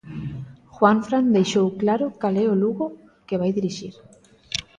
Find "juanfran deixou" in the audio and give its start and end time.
0.77-1.67